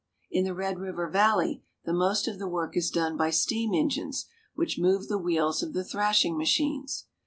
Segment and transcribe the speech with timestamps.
[0.31, 4.25] In the Red River Valley the most of the work is done by steam engines
[4.55, 7.05] which move the wheels of the thrashing machines.